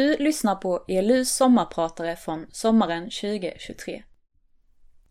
[0.00, 4.02] Du lyssnar på ELUs sommarpratare från sommaren 2023.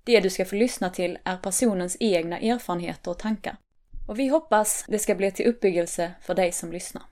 [0.04, 3.58] Det du ska få lyssna till är personens egna erfarenheter och tankar.
[4.08, 7.04] Och vi hoppas det ska bli till uppbyggelse för dig som lyssnar.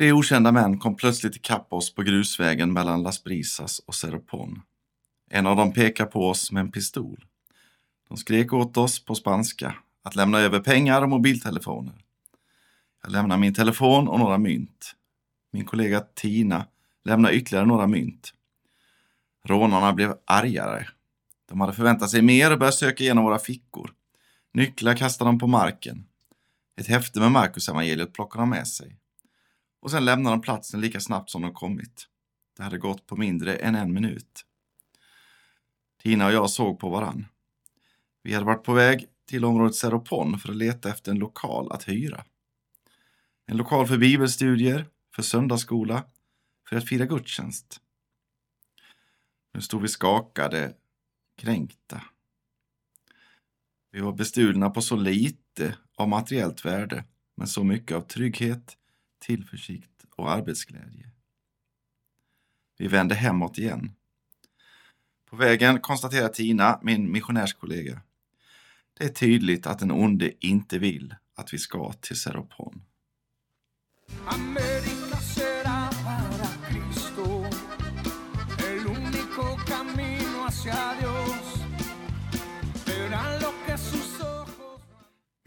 [0.00, 4.62] Tre okända män kom plötsligt ikapp oss på grusvägen mellan Las Brisas och Seropon.
[5.30, 7.24] En av dem pekade på oss med en pistol.
[8.08, 11.94] De skrek åt oss på spanska att lämna över pengar och mobiltelefoner.
[13.02, 14.94] Jag lämnade min telefon och några mynt.
[15.52, 16.66] Min kollega Tina
[17.04, 18.34] lämnade ytterligare några mynt.
[19.44, 20.88] Rånarna blev argare.
[21.48, 23.92] De hade förväntat sig mer och började söka igenom våra fickor.
[24.54, 26.04] Nycklar kastade de på marken.
[26.76, 29.00] Ett häfte med Marcus evangeliet plockade de med sig
[29.80, 32.08] och sen lämnade de platsen lika snabbt som de kommit.
[32.56, 34.46] Det hade gått på mindre än en minut.
[36.02, 37.26] Tina och jag såg på varann.
[38.22, 41.88] Vi hade varit på väg till området Seropon för att leta efter en lokal att
[41.88, 42.24] hyra.
[43.46, 46.04] En lokal för bibelstudier, för söndagsskola,
[46.68, 47.80] för att fira gudstjänst.
[49.54, 50.74] Nu stod vi skakade,
[51.36, 52.02] kränkta.
[53.90, 57.04] Vi var bestulna på så lite av materiellt värde,
[57.36, 58.76] men så mycket av trygghet,
[59.20, 61.10] tillförsikt och arbetsglädje.
[62.78, 63.92] Vi vände hemåt igen.
[65.30, 68.00] På vägen konstaterar Tina, min missionärskollega,
[68.98, 72.82] det är tydligt att den onde inte vill att vi ska till Seropon.
[74.26, 75.00] América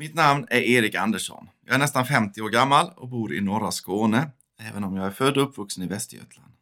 [0.04, 1.50] Mitt namn är Erik Andersson.
[1.66, 5.12] Jag är nästan 50 år gammal och bor i norra Skåne, även om jag är
[5.12, 6.54] född och uppvuxen i Västergötland.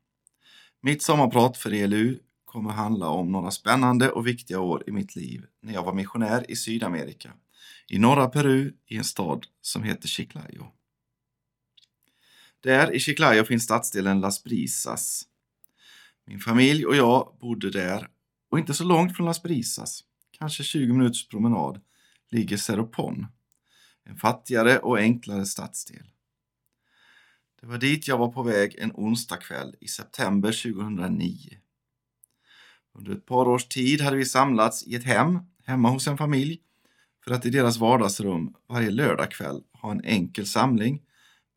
[0.81, 5.46] Mitt sommarprat för ELU kommer handla om några spännande och viktiga år i mitt liv
[5.62, 7.34] när jag var missionär i Sydamerika,
[7.88, 10.68] i norra Peru, i en stad som heter Chiclayo.
[12.59, 15.24] Där i Chiclayo finns stadsdelen Las Brisas.
[16.25, 18.07] Min familj och jag bodde där
[18.51, 21.81] och inte så långt från Las Brisas, kanske 20 minuters promenad,
[22.31, 23.28] ligger Seropon,
[24.03, 26.12] en fattigare och enklare stadsdel.
[27.62, 31.58] Det var dit jag var på väg en onsdagkväll i september 2009.
[32.94, 36.62] Under ett par års tid hade vi samlats i ett hem, hemma hos en familj,
[37.24, 41.02] för att i deras vardagsrum varje lördagkväll ha en enkel samling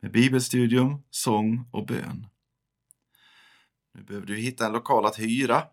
[0.01, 2.27] med bibelstudium, sång och bön.
[3.93, 5.63] Nu behövde vi hitta en lokal att hyra,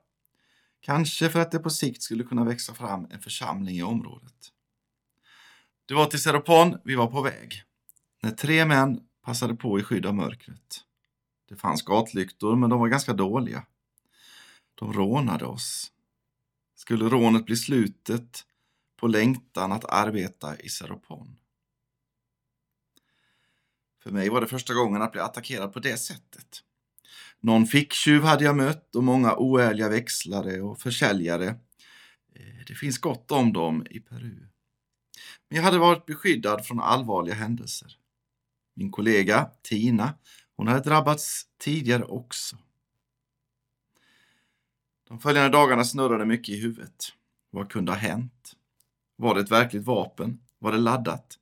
[0.80, 4.52] kanske för att det på sikt skulle kunna växa fram en församling i området.
[5.92, 7.62] Det var till Seropon vi var på väg,
[8.22, 10.80] när tre män passade på i skydd av mörkret.
[11.48, 13.66] Det fanns gatlyktor, men de var ganska dåliga.
[14.74, 15.92] De rånade oss.
[16.74, 18.44] Skulle rånet bli slutet
[18.96, 21.36] på längtan att arbeta i Seropon?
[24.02, 26.62] För mig var det första gången att bli attackerad på det sättet.
[27.40, 31.46] Någon ficktjuv hade jag mött och många oärliga växlare och försäljare.
[32.34, 34.51] Eh, det finns gott om dem i Peru.
[35.48, 37.96] Men jag hade varit beskyddad från allvarliga händelser.
[38.74, 40.14] Min kollega Tina,
[40.56, 42.56] hon hade drabbats tidigare också.
[45.08, 47.12] De följande dagarna snurrade mycket i huvudet.
[47.50, 48.56] Vad kunde ha hänt?
[49.16, 50.40] Var det ett verkligt vapen?
[50.58, 51.38] Var det laddat?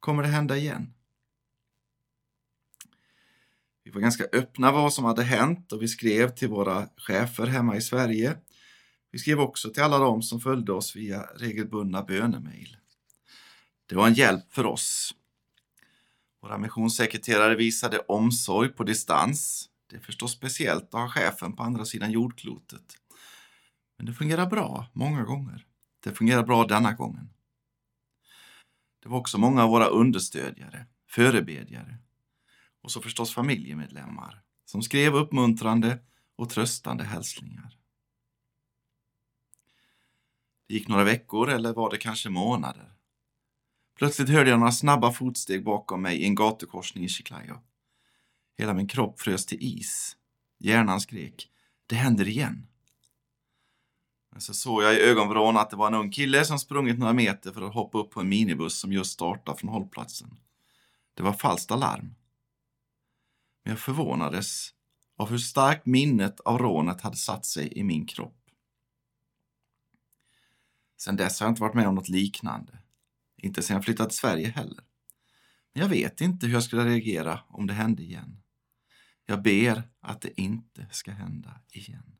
[0.00, 0.94] Kommer det hända igen?
[3.84, 7.76] Vi var ganska öppna vad som hade hänt och vi skrev till våra chefer hemma
[7.76, 8.36] i Sverige.
[9.10, 12.76] Vi skrev också till alla de som följde oss via regelbundna bönemail.
[13.90, 15.14] Det var en hjälp för oss.
[16.42, 19.68] Våra missionssekreterare visade omsorg på distans.
[19.86, 22.96] Det är förstås speciellt att ha chefen på andra sidan jordklotet.
[23.96, 25.66] Men det fungerar bra, många gånger.
[26.00, 27.30] Det fungerar bra denna gången.
[29.02, 31.98] Det var också många av våra understödjare, förebedjare
[32.82, 35.98] och så förstås familjemedlemmar som skrev uppmuntrande
[36.36, 37.76] och tröstande hälsningar.
[40.66, 42.99] Det gick några veckor eller var det kanske månader.
[44.00, 47.58] Plötsligt hörde jag några snabba fotsteg bakom mig i en gatukorsning i Chiclayo.
[48.58, 50.16] Hela min kropp frös till is.
[50.58, 51.50] Hjärnan skrek.
[51.86, 52.66] Det händer igen.
[54.30, 57.12] Men så såg jag i ögonvrån att det var en ung kille som sprungit några
[57.12, 60.36] meter för att hoppa upp på en minibuss som just startat från hållplatsen.
[61.14, 62.14] Det var falskt alarm.
[63.64, 64.70] Men jag förvånades
[65.16, 68.50] av hur starkt minnet av rånet hade satt sig i min kropp.
[70.96, 72.78] Sedan dess har jag inte varit med om något liknande.
[73.42, 74.84] Inte sedan jag flyttade till Sverige heller.
[75.72, 78.42] Men jag vet inte hur jag skulle reagera om det hände igen.
[79.26, 82.16] Jag ber att det inte ska hända igen.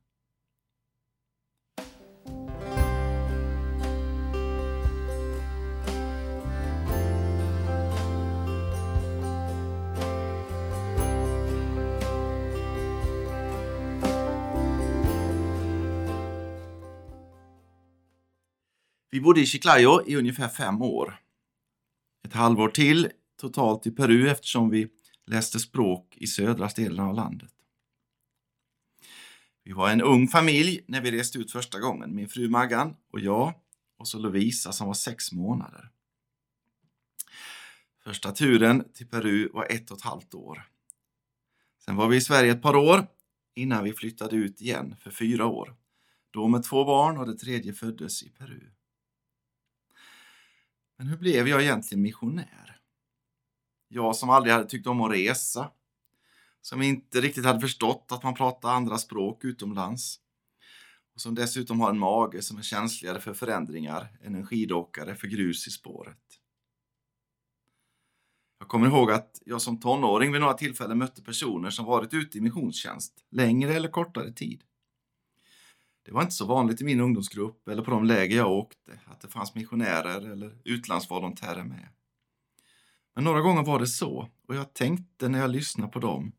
[19.10, 21.20] Vi bodde i Chiclayo i ungefär fem år.
[22.24, 23.08] Ett halvår till
[23.40, 24.88] totalt i Peru eftersom vi
[25.26, 27.52] läste språk i södra delen av landet.
[29.64, 32.14] Vi var en ung familj när vi reste ut första gången.
[32.14, 33.54] Min fru Maggan och jag
[33.98, 35.90] och så Lovisa som var sex månader.
[38.04, 40.68] Första turen till Peru var ett och ett halvt år.
[41.84, 43.06] Sen var vi i Sverige ett par år
[43.54, 45.76] innan vi flyttade ut igen för fyra år.
[46.30, 48.70] Då med två barn och det tredje föddes i Peru.
[51.00, 52.80] Men hur blev jag egentligen missionär?
[53.88, 55.70] Jag som aldrig hade tyckt om att resa,
[56.60, 60.20] som inte riktigt hade förstått att man pratar andra språk utomlands
[61.14, 65.26] och som dessutom har en mage som är känsligare för förändringar än en skidåkare för
[65.26, 66.40] grus i spåret.
[68.58, 72.38] Jag kommer ihåg att jag som tonåring vid några tillfällen mötte personer som varit ute
[72.38, 74.64] i missionstjänst längre eller kortare tid.
[76.02, 79.20] Det var inte så vanligt i min ungdomsgrupp eller på de läger jag åkte att
[79.20, 81.88] det fanns missionärer eller utlandsvolontärer med.
[83.14, 86.32] Men några gånger var det så och jag tänkte när jag lyssnade på dem.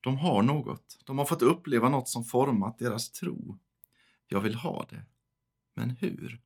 [0.00, 0.98] De har något.
[1.04, 3.58] De har fått uppleva något som format deras tro.
[4.26, 5.04] Jag vill ha det.
[5.74, 6.40] Men hur?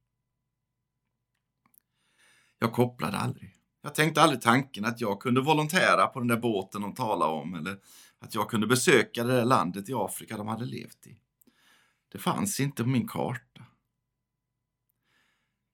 [2.58, 3.54] Jag kopplade aldrig.
[3.82, 7.54] Jag tänkte aldrig tanken att jag kunde volontära på den där båten de talade om
[7.54, 7.78] eller
[8.18, 11.18] att jag kunde besöka det där landet i Afrika de hade levt i.
[12.12, 13.66] Det fanns inte på min karta.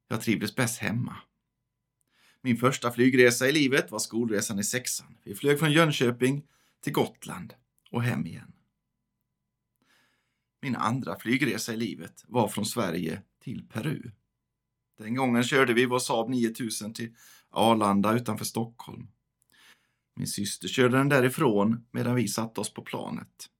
[0.09, 1.17] Jag trivdes bäst hemma.
[2.41, 5.19] Min första flygresa i livet var skolresan i sexan.
[5.25, 6.47] Vi flög från Jönköping
[6.81, 7.55] till Gotland
[7.91, 8.53] och hem igen.
[10.61, 14.11] Min andra flygresa i livet var från Sverige till Peru.
[14.99, 17.15] Den gången körde vi vår Saab 9000 till
[17.51, 19.09] Arlanda utanför Stockholm.
[20.15, 23.51] Min syster körde den därifrån medan vi satte oss på planet.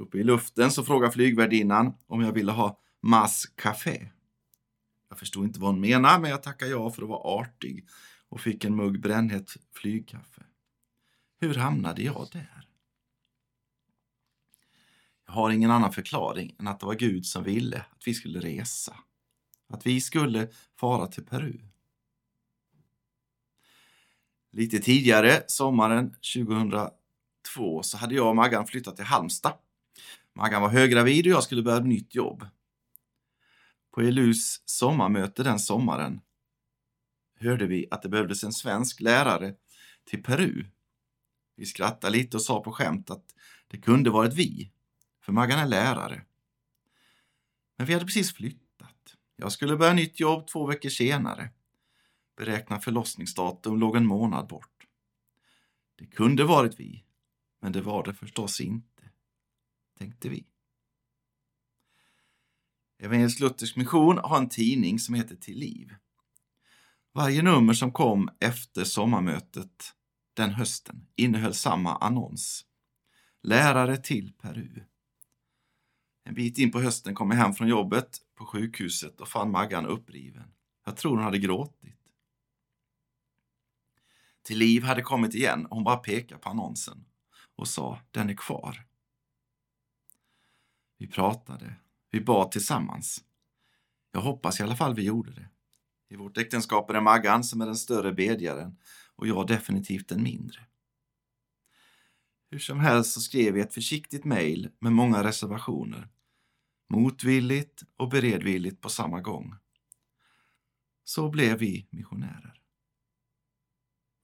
[0.00, 4.08] Uppe i luften så frågade flygvärdinnan om jag ville ha Mas Café.
[5.08, 7.88] Jag förstod inte vad hon menade, men jag tackade ja för att vara artig
[8.28, 10.42] och fick en mugg brännhett flygkaffe.
[11.40, 12.68] Hur hamnade jag där?
[15.26, 18.40] Jag har ingen annan förklaring än att det var Gud som ville att vi skulle
[18.40, 18.96] resa.
[19.68, 21.60] Att vi skulle fara till Peru.
[24.52, 29.54] Lite tidigare, sommaren 2002, så hade jag och Maggan flyttat till Halmstad.
[30.34, 32.46] Maggan var höggravid och jag skulle börja ett nytt jobb.
[33.94, 36.20] På ELUs sommarmöte den sommaren
[37.40, 39.54] hörde vi att det behövdes en svensk lärare
[40.04, 40.66] till Peru.
[41.56, 43.34] Vi skrattade lite och sa på skämt att
[43.68, 44.72] det kunde varit vi,
[45.24, 46.24] för Maggan är lärare.
[47.76, 49.16] Men vi hade precis flyttat.
[49.36, 51.50] Jag skulle börja nytt jobb två veckor senare.
[52.36, 54.86] Beräknat förlossningsdatum låg en månad bort.
[55.96, 57.04] Det kunde varit vi,
[57.60, 58.88] men det var det förstås inte,
[60.00, 60.46] tänkte vi.
[62.98, 65.94] Evangelisk Luthersk Mission har en tidning som heter Till liv.
[67.12, 69.94] Varje nummer som kom efter sommarmötet
[70.34, 72.64] den hösten innehöll samma annons.
[73.42, 74.84] Lärare till Peru.
[76.24, 79.86] En bit in på hösten kom jag hem från jobbet på sjukhuset och fann Maggan
[79.86, 80.52] uppriven.
[80.84, 81.96] Jag tror hon hade gråtit.
[84.42, 87.04] Till liv hade kommit igen och hon bara pekade på annonsen
[87.56, 88.89] och sa den är kvar.
[91.00, 91.76] Vi pratade
[92.10, 93.24] vi bad tillsammans.
[94.12, 95.48] Jag hoppas i alla fall vi gjorde det.
[96.08, 98.76] I vårt äktenskap är det Maggan som är den större bedjaren
[99.16, 100.66] och jag definitivt den mindre.
[102.50, 106.08] Hur som helst så skrev vi ett försiktigt mejl med många reservationer.
[106.88, 109.54] Motvilligt och beredvilligt på samma gång.
[111.04, 112.60] Så blev vi missionärer.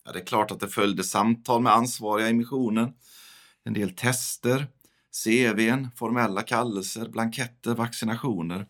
[0.04, 2.94] Ja, det är klart att det följde samtal med ansvariga i missionen,
[3.64, 4.66] en del tester
[5.24, 8.66] CVn, formella kallelser, blanketter, vaccinationer.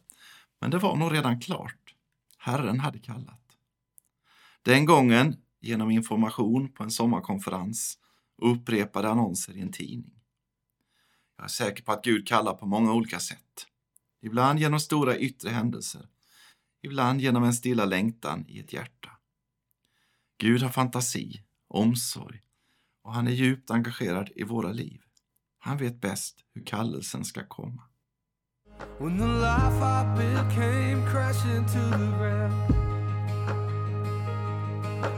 [0.61, 1.95] Men det var nog redan klart.
[2.39, 3.43] Herren hade kallat.
[4.63, 7.99] Den gången genom information på en sommarkonferens
[8.39, 10.23] och upprepade annonser i en tidning.
[11.37, 13.67] Jag är säker på att Gud kallar på många olika sätt.
[14.23, 16.09] Ibland genom stora yttre händelser.
[16.83, 19.11] Ibland genom en stilla längtan i ett hjärta.
[20.39, 22.41] Gud har fantasi, omsorg
[23.03, 25.06] och han är djupt engagerad i våra liv.
[25.67, 27.83] Han vet bäst hur kallelsen ska komma.
[28.99, 32.55] When the life I built came crashing to the ground.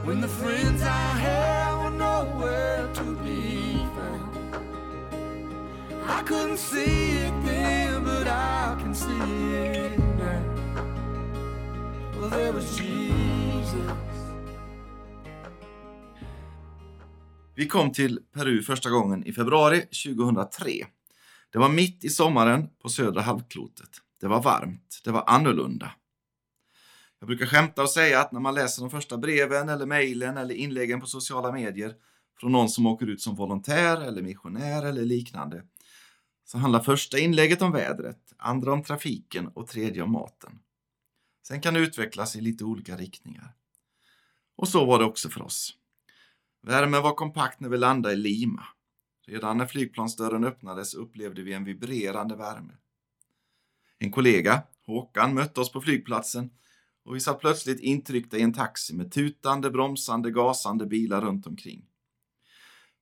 [0.07, 4.37] When the friends I had were nowhere to be found.
[6.09, 10.43] I couldn't see it then, but I can see it now.
[12.19, 14.08] Well, there was Jesus.
[17.59, 20.87] Vi kom till Peru första gången i februari 2003.
[21.53, 23.88] Det var mitt i sommaren på södra halvklotet.
[24.21, 25.93] Det var varmt, det var annorlunda.
[27.19, 30.55] Jag brukar skämta och säga att när man läser de första breven eller mejlen eller
[30.55, 31.95] inläggen på sociala medier
[32.41, 35.62] från någon som åker ut som volontär eller missionär eller liknande
[36.45, 40.59] så handlar första inlägget om vädret, andra om trafiken och tredje om maten.
[41.47, 43.55] Sen kan det utvecklas i lite olika riktningar.
[44.57, 45.75] Och så var det också för oss.
[46.62, 48.67] Värmen var kompakt när vi landade i Lima.
[49.27, 52.73] Redan när flygplansdörren öppnades upplevde vi en vibrerande värme.
[53.99, 56.50] En kollega, Håkan, mötte oss på flygplatsen
[57.05, 61.85] och vi satt plötsligt intryckta i en taxi med tutande, bromsande, gasande bilar runt omkring.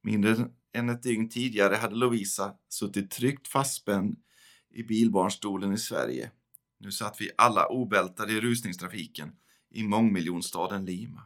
[0.02, 0.36] Mindre
[0.72, 4.16] än ett dygn tidigare hade Lovisa suttit tryggt fastspänd
[4.70, 6.30] i bilbarnstolen i Sverige.
[6.78, 9.32] Nu satt vi alla obältade i rusningstrafiken
[9.70, 11.22] i mångmiljonstaden Lima.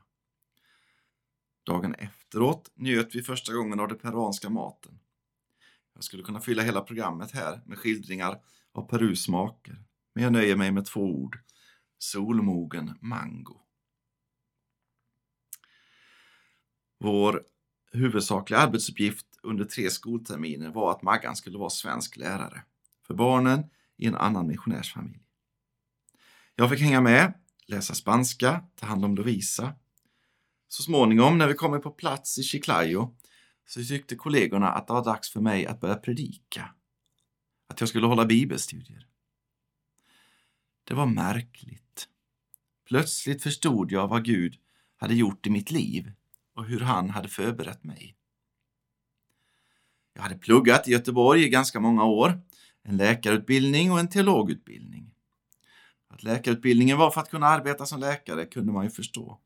[1.64, 4.98] Dagen efteråt njöt vi första gången av den peruanska maten.
[5.94, 8.40] Jag skulle kunna fylla hela programmet här med skildringar
[8.72, 11.38] av Perus smaker, men jag nöjer mig med två ord.
[11.98, 13.60] Solmogen mango.
[16.98, 17.44] Vår
[17.92, 22.62] huvudsakliga arbetsuppgift under tre skolterminer var att Maggan skulle vara svensk lärare
[23.06, 25.22] för barnen i en annan missionärsfamilj.
[26.54, 27.32] Jag fick hänga med,
[27.66, 29.74] läsa spanska, ta hand om Lovisa.
[30.72, 33.16] Så småningom när vi kommer på plats i Chiclayo
[33.66, 36.74] så tyckte kollegorna att det var dags för mig att börja predika.
[37.68, 39.06] Att jag skulle hålla bibelstudier.
[40.84, 42.08] Det var märkligt.
[42.88, 44.58] Plötsligt förstod jag vad Gud
[44.96, 46.12] hade gjort i mitt liv
[46.54, 48.16] och hur han hade förberett mig.
[50.14, 52.40] Jag hade pluggat i Göteborg i ganska många år,
[52.82, 55.14] en läkarutbildning och en teologutbildning.
[56.08, 59.40] Att läkarutbildningen var för att kunna arbeta som läkare kunde man ju förstå.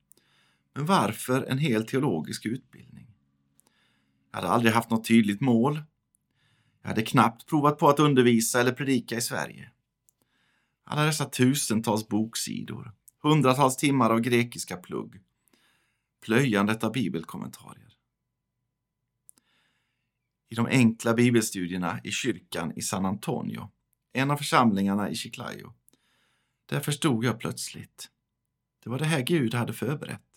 [0.75, 3.07] Men varför en hel teologisk utbildning?
[4.31, 5.83] Jag hade aldrig haft något tydligt mål.
[6.83, 9.71] Jag hade knappt provat på att undervisa eller predika i Sverige.
[10.85, 15.21] Alla dessa tusentals boksidor, hundratals timmar av grekiska plugg,
[16.25, 17.97] plöjandet av bibelkommentarier.
[20.49, 23.71] I de enkla bibelstudierna i kyrkan i San Antonio,
[24.13, 25.75] en av församlingarna i Chiclayo,
[26.67, 28.11] där förstod jag plötsligt.
[28.85, 30.34] Det var det här Gud hade förberett.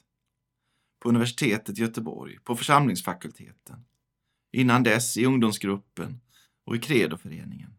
[0.99, 3.85] På universitetet i Göteborg, på församlingsfakulteten,
[4.51, 6.21] innan dess i ungdomsgruppen
[6.63, 7.77] och i Credoföreningen.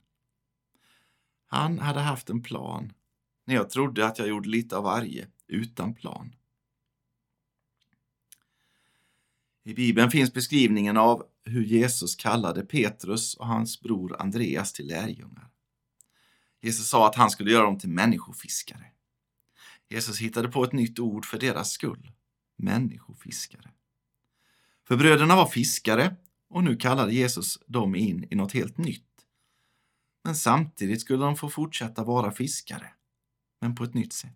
[1.47, 2.93] Han hade haft en plan
[3.45, 6.35] när jag trodde att jag gjorde lite av varje utan plan.
[9.65, 15.51] I Bibeln finns beskrivningen av hur Jesus kallade Petrus och hans bror Andreas till lärjungar.
[16.61, 18.87] Jesus sa att han skulle göra dem till människofiskare.
[19.89, 22.13] Jesus hittade på ett nytt ord för deras skull,
[22.59, 23.71] människofiskare.
[24.89, 26.17] För bröderna var fiskare
[26.49, 29.05] och nu kallade Jesus dem in i något helt nytt.
[30.25, 32.93] Men samtidigt skulle de få fortsätta vara fiskare,
[33.61, 34.35] men på ett nytt sätt.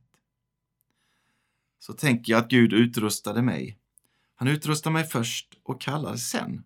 [1.78, 3.78] Så tänker jag att Gud utrustade mig.
[4.34, 6.64] Han utrustade mig först och kallade sen.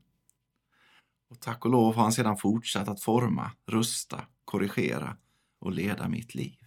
[1.28, 5.16] Och tack och lov har han sedan fortsatt att forma, rusta, korrigera
[5.58, 6.65] och leda mitt liv.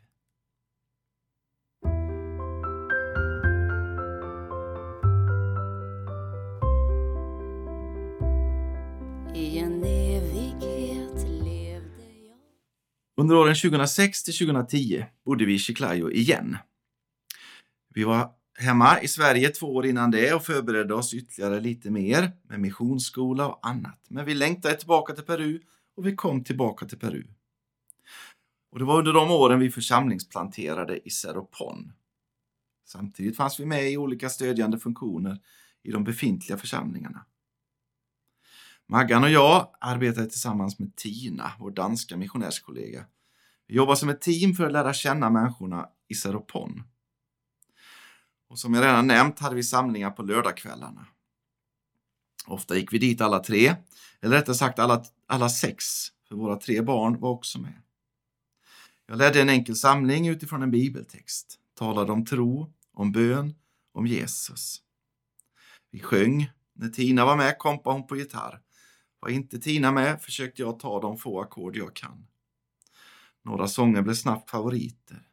[13.30, 16.58] Under åren 2006 till 2010 bodde vi i Chiclayo igen.
[17.94, 22.32] Vi var hemma i Sverige två år innan det och förberedde oss ytterligare lite mer
[22.44, 24.06] med missionsskola och annat.
[24.08, 25.62] Men vi längtade tillbaka till Peru
[25.96, 27.24] och vi kom tillbaka till Peru.
[28.72, 31.92] Och det var under de åren vi församlingsplanterade i Seropon.
[32.86, 35.40] Samtidigt fanns vi med i olika stödjande funktioner
[35.84, 37.26] i de befintliga församlingarna.
[38.88, 43.06] Maggan och jag arbetade tillsammans med Tina, vår danska missionärskollega.
[43.70, 46.84] Vi jobbar som ett team för att lära känna människorna i Seropon.
[48.48, 51.08] Och som jag redan nämnt hade vi samlingar på lördagskvällarna.
[52.48, 53.76] Ofta gick vi dit alla tre,
[54.22, 55.86] eller rättare sagt alla, alla sex,
[56.28, 57.82] för våra tre barn var också med.
[59.06, 63.56] Jag ledde en enkel samling utifrån en bibeltext, talade om tro, om bön,
[63.94, 64.82] om Jesus.
[65.92, 66.52] Vi sjöng.
[66.74, 68.62] När Tina var med kompade hon på gitarr.
[69.20, 72.29] Var inte Tina med försökte jag ta de få ackord jag kan.
[73.44, 75.30] Några sånger blev snabbt favoriter.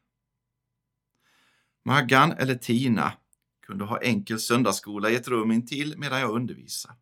[1.85, 3.13] Maggan eller Tina
[3.67, 6.95] kunde ha enkel söndagsskola i ett rum intill medan jag undervisade.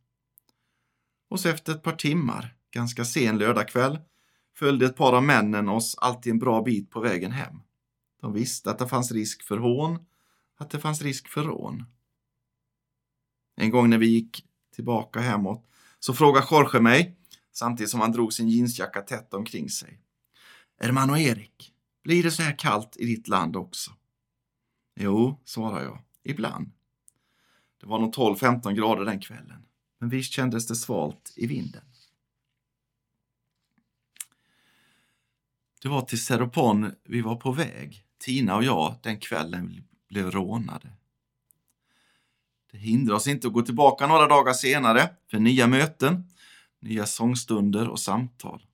[1.29, 3.99] Och så efter ett par timmar, ganska sen lördagkväll,
[4.57, 7.61] följde ett par av männen oss alltid en bra bit på vägen hem.
[8.21, 9.99] De visste att det fanns risk för hån,
[10.57, 11.85] att det fanns risk för rån.
[13.57, 15.67] En gång när vi gick tillbaka hemåt
[15.99, 17.17] så frågade Jorge mig,
[17.53, 20.01] samtidigt som han drog sin jeansjacka tätt omkring sig.
[20.81, 23.91] Hermano Erik, blir det så här kallt i ditt land också?
[24.97, 26.71] Jo, svarar jag, ibland.
[27.81, 29.67] Det var nog 12-15 grader den kvällen,
[29.99, 31.85] men visst kändes det svalt i vinden.
[35.83, 40.31] Det var till Seropon vi var på väg, Tina och jag, den kvällen vi blev
[40.31, 40.93] rånade.
[42.73, 46.29] Det hindrar oss inte att gå tillbaka några dagar senare för nya möten,
[46.81, 48.67] nya sångstunder och samtal.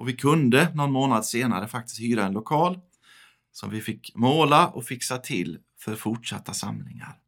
[0.00, 2.80] Och vi kunde någon månad senare faktiskt hyra en lokal
[3.52, 7.20] som vi fick måla och fixa till för fortsatta samlingar.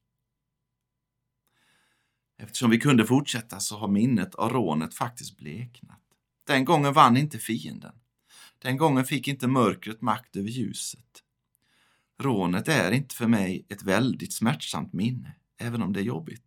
[2.38, 6.00] Eftersom vi kunde fortsätta så har minnet av rånet faktiskt bleknat.
[6.47, 7.95] Den gången vann inte fienden.
[8.59, 11.23] Den gången fick inte mörkret makt över ljuset.
[12.19, 16.45] Rånet är inte för mig ett väldigt smärtsamt minne, även om det är jobbigt.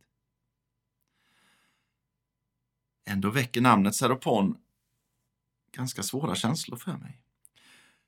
[3.06, 4.58] Ändå väcker namnet Seropon
[5.76, 7.22] ganska svåra känslor för mig.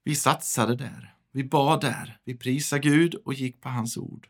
[0.03, 4.27] Vi satsade där, vi bad där, vi prisade Gud och gick på hans ord.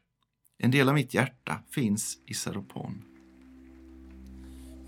[0.58, 3.03] En del av mitt hjärta finns i Seropon.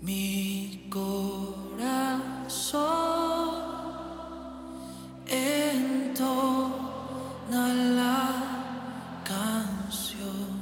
[0.02, 2.00] Mi corazón
[5.30, 6.54] entona
[7.74, 8.32] la
[9.26, 10.60] canción.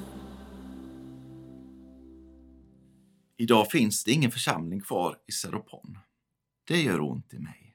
[3.37, 5.99] Idag finns det ingen församling kvar i Seropon.
[6.69, 7.68] Det gör ont i mig.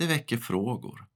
[0.00, 1.06] Det väcker frågor.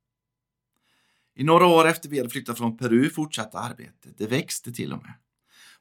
[1.34, 4.18] I några år efter vi hade flyttat från Peru fortsatte arbetet.
[4.18, 5.14] Det växte till och med.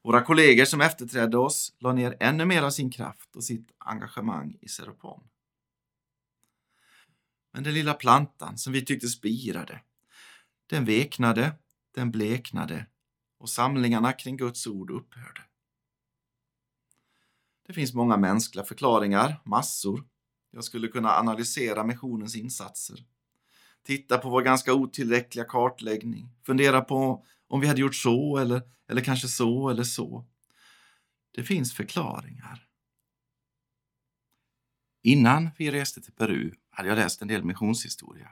[0.02, 4.58] Våra kollegor som efterträdde oss la ner ännu mer av sin kraft och sitt engagemang
[4.62, 5.24] i Seropon.
[7.52, 9.82] Men den lilla plantan som vi tyckte spirade,
[10.68, 11.56] den veknade,
[11.96, 12.86] den bleknade
[13.38, 15.42] och samlingarna kring Guds ord upphörde.
[17.68, 20.04] Det finns många mänskliga förklaringar, massor.
[20.56, 23.06] Jag skulle kunna analysera missionens insatser.
[23.84, 26.30] Titta på vår ganska otillräckliga kartläggning.
[26.44, 30.26] Fundera på om vi hade gjort så eller, eller kanske så eller så.
[31.32, 32.68] Det finns förklaringar.
[35.02, 38.30] Innan vi reste till Peru hade jag läst en del missionshistoria.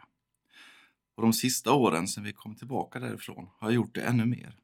[1.16, 4.58] Och de sista åren sedan vi kom tillbaka därifrån har jag gjort det ännu mer.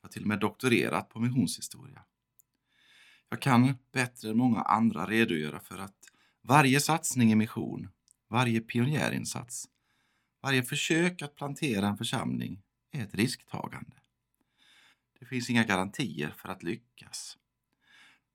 [0.00, 2.04] Jag har till och med doktorerat på missionshistoria.
[3.28, 6.13] Jag kan bättre än många andra redogöra för att
[6.44, 7.88] varje satsning i mission,
[8.28, 9.68] varje pionjärinsats,
[10.42, 13.96] varje försök att plantera en församling är ett risktagande.
[15.18, 17.38] Det finns inga garantier för att lyckas.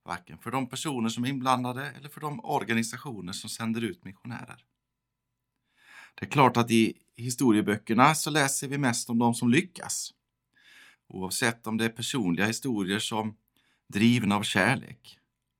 [0.05, 4.65] Varken för de personer som är inblandade eller för de organisationer som sänder ut missionärer.
[6.15, 10.13] Det är klart att i historieböckerna så läser vi mest om de som lyckas.
[11.07, 13.37] Oavsett om det är personliga historier som
[13.87, 15.19] Drivna av kärlek.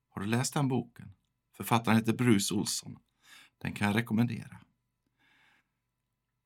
[0.10, 1.14] Har du läst den boken?
[1.60, 3.00] Författaren heter Bruce Olsson.
[3.58, 4.58] Den kan jag rekommendera.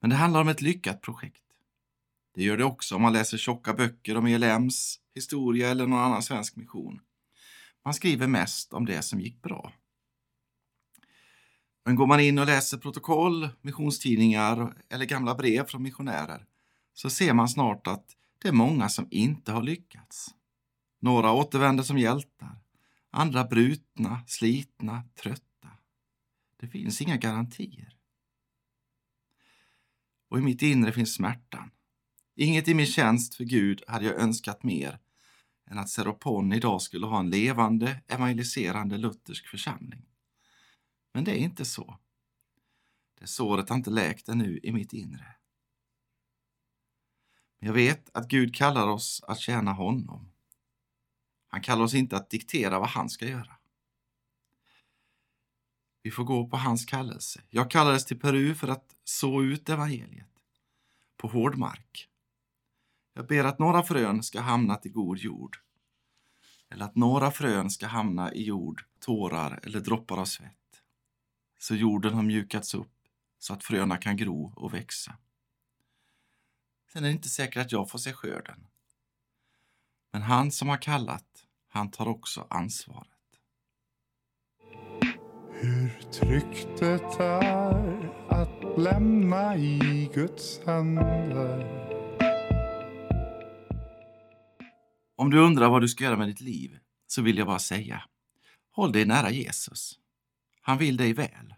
[0.02, 1.43] Men det handlar om ett lyckat projekt.
[2.34, 6.23] Det gör det också om man läser tjocka böcker om ELMs historia eller någon annan
[6.23, 6.99] svensk mission.
[7.86, 9.73] Man skriver mest om det som gick bra.
[11.86, 16.45] Men går man in och läser protokoll, missionstidningar eller gamla brev från missionärer
[16.93, 18.06] så ser man snart att
[18.41, 20.36] det är många som inte har lyckats.
[20.99, 22.62] Några återvänder som hjältar,
[23.13, 25.69] andra brutna, slitna, trötta.
[26.60, 27.97] Det finns inga garantier.
[30.30, 31.71] Och i mitt inre finns smärtan.
[32.36, 34.99] Inget i min tjänst för Gud hade jag önskat mer
[35.65, 40.06] än att Seropon idag skulle ha en levande, evangeliserande luthersk församling.
[41.13, 41.99] Men det är inte så.
[43.19, 45.36] Det såret har inte läkt ännu i mitt inre.
[47.60, 50.33] Men jag vet att Gud kallar oss att tjäna honom.
[51.54, 53.58] Han kallar oss inte att diktera vad han ska göra.
[56.02, 57.42] Vi får gå på hans kallelse.
[57.50, 60.30] Jag kallades till Peru för att så ut evangeliet
[61.18, 62.10] på hård mark.
[63.13, 65.58] Jag ber att några frön ska hamna till god jord.
[66.70, 70.84] Eller att några frön ska hamna i jord, tårar eller droppar av svett.
[71.60, 73.08] Så jorden har mjukats upp
[73.39, 75.18] så att fröna kan gro och växa.
[76.94, 78.68] Sen är det inte säkert att jag får se skörden.
[80.13, 81.42] Men han som har kallat,
[81.74, 83.08] han tar också ansvaret.
[85.52, 91.84] Hur tryggt det är att lämna i Guds händer
[95.16, 98.04] Om du undrar vad du ska göra med ditt liv så vill jag bara säga,
[98.72, 100.00] håll dig nära Jesus.
[100.62, 101.54] Han vill dig väl.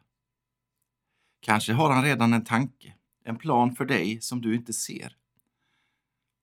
[1.39, 5.15] Kanske har han redan en tanke, en plan för dig som du inte ser.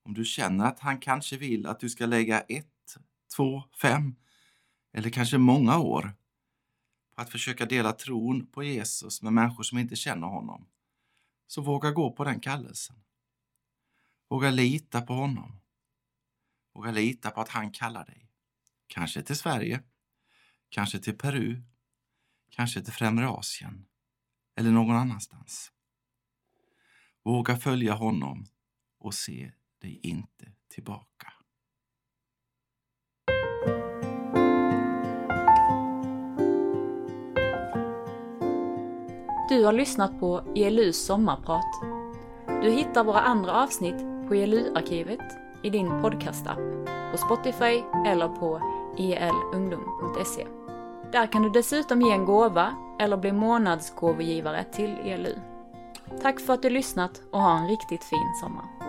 [0.05, 2.72] Om du känner att han kanske vill att du ska lägga ett,
[3.37, 4.17] två, fem
[4.93, 6.15] eller kanske många år
[7.15, 10.67] på att försöka dela tron på Jesus med människor som inte känner honom,
[11.47, 12.97] så våga gå på den kallelsen.
[14.29, 15.61] Våga lita på honom.
[16.75, 18.29] Våga lita på att han kallar dig.
[18.87, 19.83] Kanske till Sverige,
[20.69, 21.63] kanske till Peru,
[22.51, 23.87] kanske till Främre Asien
[24.57, 25.73] eller någon annanstans.
[27.23, 28.47] Våga följa honom
[28.99, 31.32] och se dig inte tillbaka.
[39.53, 41.83] Du har lyssnat på ELUs sommarprat.
[42.63, 45.21] Du hittar våra andra avsnitt på ELU-arkivet
[45.63, 46.59] i din podcastapp,
[47.13, 48.61] på Spotify eller på
[48.99, 50.47] elungdom.se.
[51.13, 55.35] Där kan du dessutom ge en gåva eller bli månadsgåvogivare till ELU.
[56.23, 58.82] Tack för att du lyssnat och ha en riktigt fin sommar.